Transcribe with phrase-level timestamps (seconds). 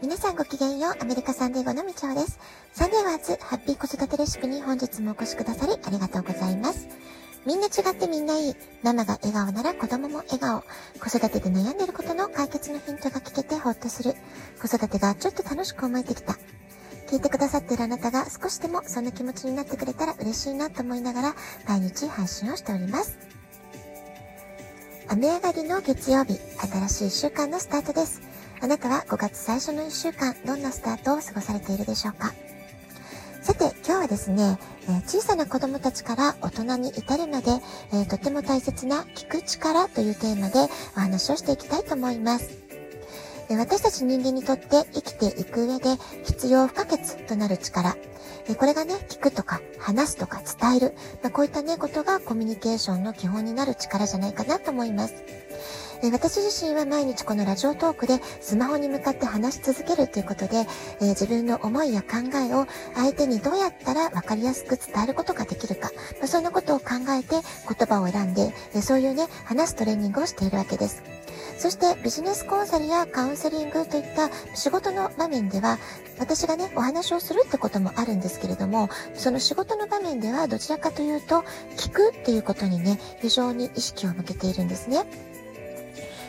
[0.00, 2.38] 皆さんごきげんよう、アメリカサンデーゴのみちおです。
[2.72, 6.86] サンデーワーズハッピー子育てレシピに本日もお越しくださりありがとうございます。
[7.44, 8.54] みんな違ってみんないい。
[8.84, 10.62] ママが笑顔なら子供も笑顔。
[11.00, 14.14] 子育てで悩んでることの解決のヒントが聞けてほっとする。
[14.62, 16.34] 子育てがちょっと楽しく思えてきた。
[17.08, 21.34] 聞いてくださっているあなたが少しでもそんな気持ちになってくれたら嬉しいなと思いながら
[21.66, 23.18] 毎日配信をしております。
[25.08, 26.38] 雨上がりの月曜日、
[26.88, 28.27] 新しい1週間のスタートです。
[28.60, 32.32] あなたは5月最初の1週間、どんなスタートを過ごされているでしょうか？
[33.40, 37.52] さて、今日はですね、えー、小さな子供たちから大人に至るまで、
[37.92, 40.58] えー、とても大切な聞く力というテーマで
[40.96, 42.50] お話をしていきたいと思います。
[43.50, 47.96] 私たち人間にとって生きていく上で必要不可欠となる力。
[48.58, 50.94] これがね、聞くとか話すとか伝える。
[51.22, 55.14] まあ、こういったね、ことがコミュニケーションの基本になる力じゃないかなと思います。
[56.02, 60.66] え私自身は毎日このラジオトークでスマホに向かって話し続けるということで、
[61.00, 67.42] え、自分の思いや考えを相手にどうやったら分かりやすく伝えることができるか、まあ、そんなことを考えて言
[67.88, 71.02] 葉を選んで、えそういうね、話すトレーニングをしているわけです。
[71.58, 75.78] そしてビジネスコンサルやカウンセリングといった仕事の場面では、
[76.20, 81.44] 私がね、お話をするってこともあるんですけれども、その仕事の場面ではどちらかというと、
[81.76, 85.04] 聞くっていうことにね、非常に意識を向けているんですね。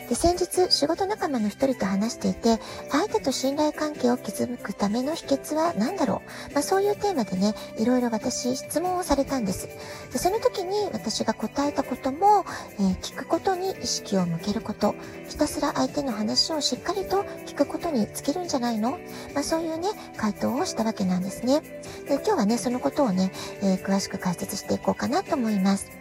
[0.10, 6.54] で、先日仕事仲間の一人と話していて、相手と信頼関係を築くための秘訣は何だろう？
[6.54, 9.70] まあそういうテーマでね、いろいろ私質問をされたんです。
[10.12, 12.44] で、その時に私が答えたことも、
[12.80, 14.96] えー、聞くことに意識を向けること、
[15.30, 18.98] ひたすら相手の話をしっかりと聞くことに尽きるんじゃないの？
[19.36, 21.62] まあそういうね、回答をしたわけなんですね。
[22.08, 25.99] で、今日はね、そのことをね、えー、詳しく解説していこうかなと思います。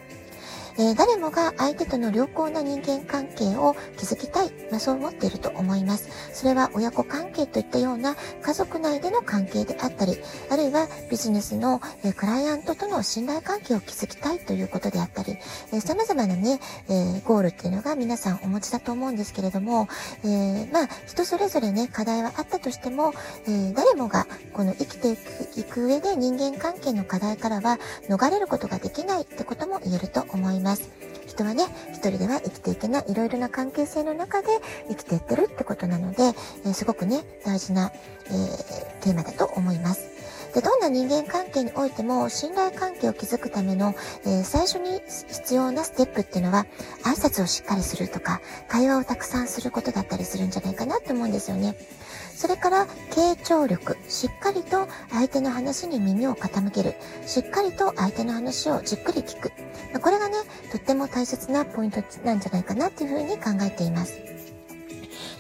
[0.79, 6.09] えー、誰もが相手との良好な人間関係を築きたい、まあ、そう思っていると思います。
[6.33, 10.19] それは親子関係といったような家族内での関係であったり、
[10.51, 15.37] あるいはビジネスの、えー、クライアントとの信頼関係を築きたいということであったり、
[15.73, 19.89] えー、様々なね、えー、ゴールっていうのが皆さんお持ちだと思うんですけれども、
[20.23, 23.13] えー、まあ、人それぞれね、課題はあったとしても、
[23.47, 30.68] えー、誰もがこの生きていくいく上で人間関係の課題からは逃れることができないってことも言えると思います。
[30.69, 30.91] ます。
[31.27, 34.49] 人はね、一人では生きていけない、いろいろな関係性の中で
[34.89, 36.23] 生きていってるってことなので、
[36.65, 37.91] えー、すごくね、大事な、
[38.27, 40.18] えー、テーマだと思います。
[40.55, 43.95] で、どんな人間関係においても信頼関係を築くための、
[44.25, 46.67] えー、最初に必要なステップっていうのは
[47.05, 51.75] 挨拶をしっかりするとか会話をたくさんすることだったりするんじゃないかなって思うんですよね。
[52.39, 53.97] それから、傾聴力。
[54.09, 56.95] しっかりと相手の話に耳を傾ける。
[57.27, 59.51] しっかりと相手の話をじっくり聞く。
[60.01, 60.37] これがね、
[60.71, 64.38] とっても大切なポイントなんじゃないかなっていうふうに考えています。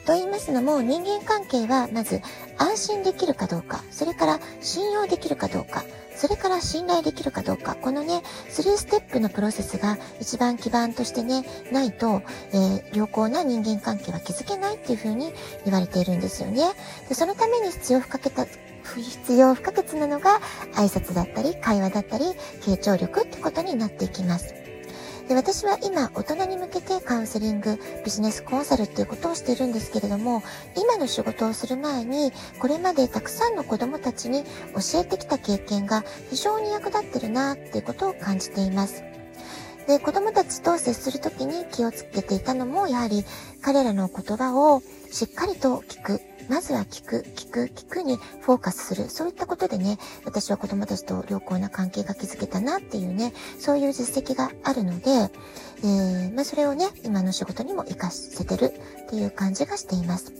[0.08, 2.22] と言いますのも、人間関係はまず
[2.56, 5.84] 安心できるかどうか、それから信用できるかどうか、
[6.16, 12.22] それから信頼できるかどうか、このね、3ステップのプロセスが一番基盤としてね、ないと、
[12.54, 15.30] えー、良好な人間関係は築けないっていうふうに
[15.66, 16.62] 言われているんですよね。
[17.10, 18.32] でそのために必要不可欠
[18.96, 20.40] 必要不可欠なのが
[20.72, 22.24] 挨拶だったり、会話だったり、
[22.62, 24.57] 傾聴力ってことになっていきます。
[25.28, 30.42] で私は今、大人に向けてカウンセリング、ビジネスコンサルっていうことをしているんですけれども、
[30.74, 39.04] 今の仕事をする前に、これまでたくさんの子供たちに教えてきた経験が非常に役立ってるなっていうことを感じています。
[39.86, 43.26] で、子供たちと接するときに気をつけていたのも、やはり
[43.60, 46.22] 彼らの言葉をしっかりと聞く。
[46.48, 49.08] まずは聞く、聞く、聞くにフォーカスする。
[49.10, 58.72] そういったことでね、私は子供たちと良好な関係が築けたなっていうね、そういう実績があるので、えー、まあ、それをね、今の仕事にも活かせてる
[59.04, 60.32] っていう感じがしています。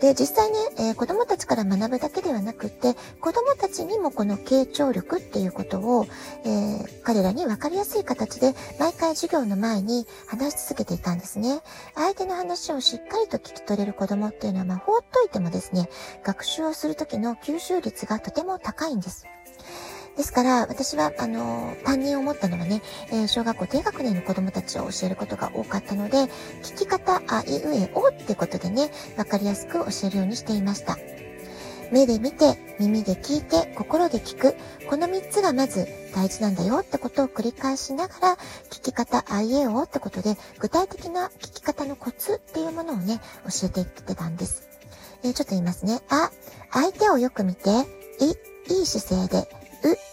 [0.00, 6.06] で、実際ね、えー、子供たちから学ぶだけではなくて、子供ちにもこの傾聴力っていうことを、
[6.44, 11.60] えー、彼らに分かりやすい形で毎回授業の前に話し続けていたんですね。
[11.94, 15.88] 相手の話をしっかりと聞き取れる子供っていうのは、まあ、放っといてもですね、
[16.24, 19.26] 学習をするときの吸収率がとても高いんです。
[20.16, 26.24] ですから、私は、あの、担任を持ったのはね、えー、小学校低学年の子供たちを教えることが多かったので、
[26.62, 30.98] 聞き方、あいうえおってことでね、わかりやすく教えるようにしていました。
[31.90, 34.54] 目で見て、耳で聞いて、心で聞く。
[34.88, 38.36] この3つがまず大事なんだよってことを繰り返しながら、
[38.70, 44.68] 聞き方、あいえおってことで、具体的な聞き方のコツっていうものをね、教えていってたんです。
[45.24, 46.00] えー、ちょっと言いますね。
[46.08, 46.30] あ、
[46.72, 49.48] 相手をよく見て、い、いい姿勢で、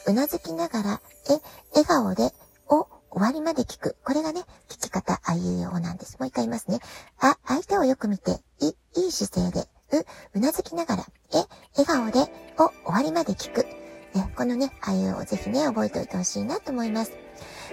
[0.07, 1.39] う、うなずきながら、え、
[1.73, 2.33] 笑顔で、
[2.69, 3.95] お、終わりまで聞く。
[4.03, 6.17] これがね、聞き方、あいうえおなんです。
[6.19, 6.79] もう一回言いますね。
[7.19, 9.67] あ、相手をよく見て、い、いい姿勢で、
[10.33, 11.43] うなずきながら、え、
[11.77, 13.65] 笑顔で、を終わりまで聞く。
[14.15, 17.11] ね、このね、あいうをぜひね、覚えておいてほしいなと思います。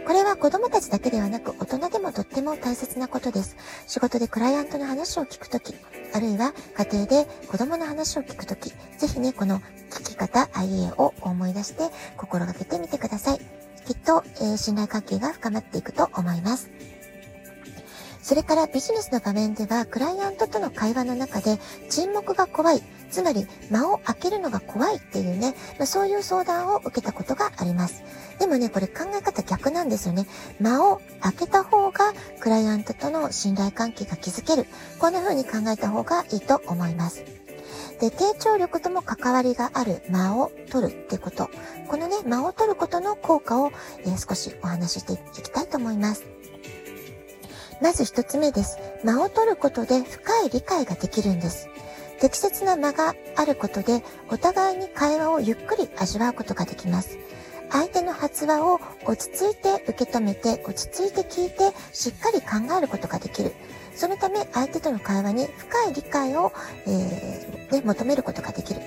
[0.07, 3.57] これは子供たちだけではなく大人でもとっても大切なことです。
[3.87, 5.75] 仕事でクライアントの話を聞くとき、
[6.13, 9.61] あるいは家庭で子供の話を聞くとき、ぜひね、この
[9.91, 13.39] 聞き方、IA を思い出して心がけてみてください。
[13.87, 16.71] きっと、えー、信頼関係が深まっていくと思います。
[18.25, 21.59] それからビジネスの場面では、クライアントとの会話の中で
[21.91, 28.03] 沈黙が怖い、つまり間を空けるのが怖いっていうね、まあ、そういう相談を受けたことがあります。
[28.39, 30.27] でもね、これ考え方逆なんですよね。
[30.59, 34.67] 間を空けた方がクライアントとの信頼関係が築ける。
[34.99, 37.25] こんな風に考えた方がいいと思います。
[38.01, 41.51] で、低聴力とも関わりがある間を取るってこと。
[41.89, 46.25] このね、間を取ることの効果を、えー、少しお話ししていきたいと思います。
[47.81, 48.79] まず一つ目です。
[49.05, 51.69] 間を取ることで深い理解ができるんです。
[52.21, 57.19] 適切な間があることで、お互いに会話をゆっくり味わうことができます。
[57.71, 63.53] 相手の発話を落ち着いて受け止めて、落ち着いて聞いて、しっかり考えることができる。
[63.95, 66.53] そのため、相手との会話に深い理解を、
[66.87, 68.81] えー、ね、求めることができる。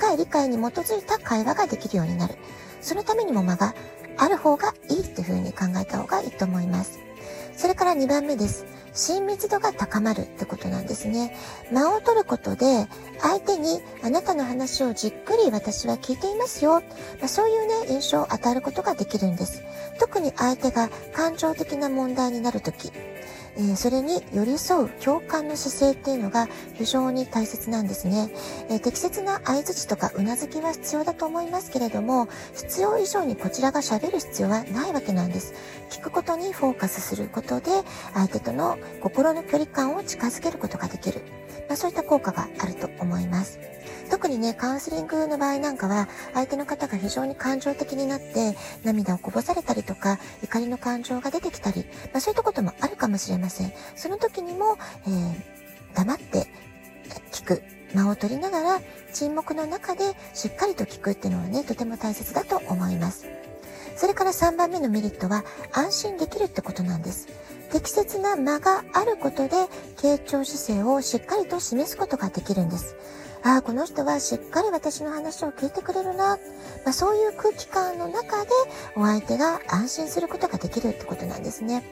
[0.00, 2.34] 深い理解に基づいた会話ができるようになる。
[2.80, 3.74] そのためにも間が
[4.16, 6.98] ある方がいいっていうふうに考えた方がいいと思います。
[7.60, 8.64] それから2番目です。
[8.94, 11.36] 親密度が高まるってことなんですね。
[11.70, 12.86] 間を取ることで、
[13.18, 16.80] 相手にあなたの話をじっくり私は聞いていますよ。
[17.18, 19.62] まあ、そういうね、印象を与えることができるんです。
[19.98, 22.90] 特に相手が感情的な問題になるとき、
[23.56, 28.30] えー、それに寄り添う共感の姿勢っていうのが非常に大切なんですね。
[28.68, 35.54] えー、適切な相槌とか頷きは必要だと思いますけれども、必要以上にこちらが喋る必要はないわけなんです。
[35.90, 37.70] 聞くことにフォーカスすることで、
[38.14, 41.22] 相手との心の距離感を近づけることができる。
[41.68, 43.58] まあ、そういった効果があると思います。
[44.10, 53.72] 特にね、カウンセリングの場合なんかは、相手の方が非常に感情的になって、涙をこぼされたりとか、怒りの感情が出てきたり、まあ、そういったこともあるかもしれません。
[53.94, 54.76] その時にも、
[55.06, 56.46] えー、黙って
[57.32, 57.62] 聞く。
[57.94, 58.80] 間を取りながら、
[59.12, 63.26] 沈黙の中でしっかりと聞くっていうのはね、とても大切だと思います。
[63.96, 67.28] それから3番目のメリットは、安心できるってことなんです。
[67.72, 69.56] 適切な間があることで、
[69.96, 72.96] 傾聴姿勢をしっかりと示すことができるんです。
[73.42, 76.36] ああ、この人はしっかり私の話を聞いてくれるな。
[76.84, 78.50] まあ、そういう空気感の中で
[78.96, 81.82] お相手が安心することができるってことなんですね。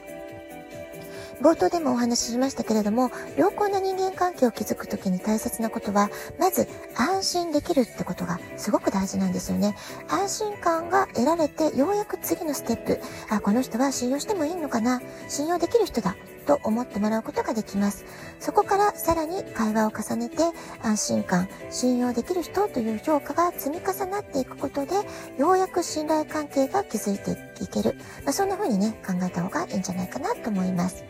[1.41, 9.75] 冒頭でもお話ししましたけれども、良好な人間関係を築くときに大切なことは、まず安心できるってことがすごく大事なんですよね。
[10.09, 12.99] 安心感が得られて、ようやく次のステップ、
[13.29, 16.15] あ、この人は信用してもいいのかな信用できる人だ。
[16.49, 18.05] と思ってもらうことができます。
[18.39, 20.37] そこからさらに会話を重ねて
[20.81, 24.95] 安心感、信用できる人という評価が積み重なっていくことで、
[25.37, 27.93] ようやく信頼関係が築いていける。
[28.23, 31.03] まあ、そんな風にね、考えた方がいいんじゃないかなと思います。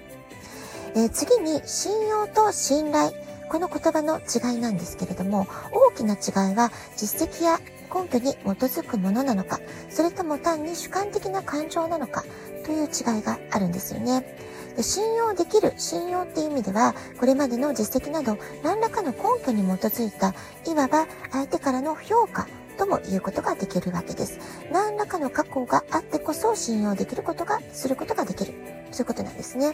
[0.95, 3.13] えー、次に信用と信頼。
[3.47, 7.59] この言葉の違いなんですけれども、大きな違いは実績や
[7.91, 12.25] 根拠に基づくものなのか、それとも単に主観的な感情なのか
[12.65, 14.48] という違いがあるんですよね。
[14.83, 20.33] 信用できる、信用っていう意味では、これまでの実績など何らかの根拠に基づいた、
[20.69, 24.39] いわば相手からの評価とも言うことができるわけです。
[24.71, 28.78] 何らかの過去があってこそ信用できることが、することができる。
[28.91, 29.73] そういうことなんですね。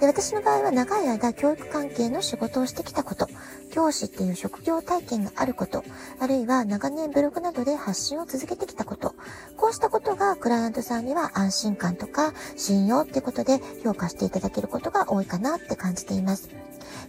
[0.00, 3.28] で、私の場合は長い間教育関係の仕事をしてきたこと、
[3.70, 5.84] 教師っていう職業体験があること、
[6.20, 9.14] あるいは長年ブログなどで発信を続けてきたこと、
[9.56, 16.61] こうしたことがクライアントさんには安心感とか信用ってことで評価していただけることが多いかなって感じています。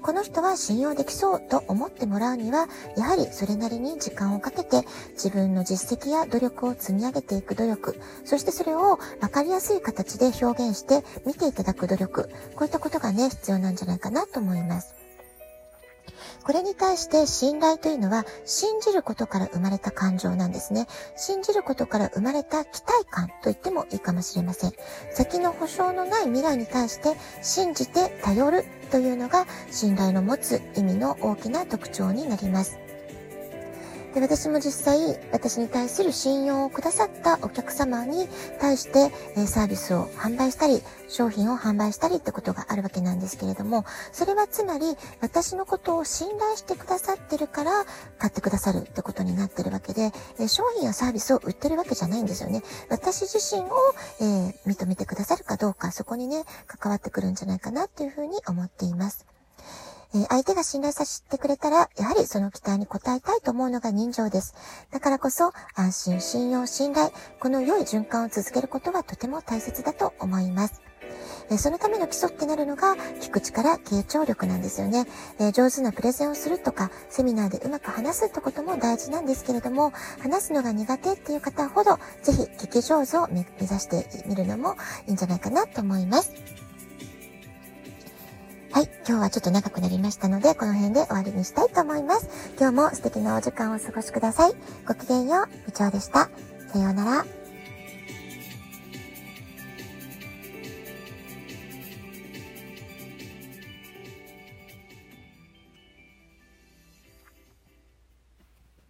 [0.03, 2.67] この人は信用できそうと思ってもらうには、
[2.97, 4.83] やはりそれなりに時間をかけて
[5.13, 15.02] 自分の実績や努力を積み上げていく努力、そしてそれを分かりやすい形で表現して見ていただく努力、こういったことがね、必要なんじゃないかなと思います。
[16.43, 20.87] これに対して信頼というのは信じることから生まれた感情なんですね。
[21.15, 24.73] 信じることから生まれた期待感と言ってもいいかもしれません。
[25.13, 32.82] 先の保証のない未来に対して信じて頼るというのが信頼の持つ意味の大きな特徴になります。
[34.13, 38.27] で、私も実際、私に対する信用をくださったお客様に
[38.59, 44.85] 対して、えサービスを販売したり、商品を販売したりってことがあるわけなんですけれども、それはつまり、
[45.21, 47.85] 私のことを信頼してくださってるから、
[48.19, 52.61] 買ってくださるってことになってるわけで、え商品やサービスを売ってるわけじゃないんですよね。
[52.89, 53.67] 私自身を、
[54.21, 59.25] えー、認めてくださるかどうか、そこにね、関わってくるんじゃないかなっていうふうに思っています。
[60.15, 64.53] え相手が信頼させてくれたら、やはりその期待に応えたいと思うのが人情です。
[64.91, 70.81] だからこそ、安心、信用、信頼、この良い循環を続けることはとても大切だと思います。
[71.49, 75.05] えそのための基礎ってなるのが、聞く力、傾聴力なんですよね。
[75.39, 79.91] え上手なプレゼンをするとか、セミナーでうまく話すってことも大事なんですけれども、
[80.21, 84.75] 話すのが苦手っていう方ほど、ぜひ聞き上手を目指してみるのも
[85.07, 86.62] いいんじゃないかなと思います。
[88.73, 88.89] はい。
[89.07, 92.27] 今日はちょっと長くなりましたので、この辺で終わりにしたいと思います。
[92.59, 94.53] 今日も素敵なお時間をお過ごしください。
[94.87, 95.65] ごきげんよう。
[95.67, 96.31] 部長でした。
[96.73, 97.42] さようなら。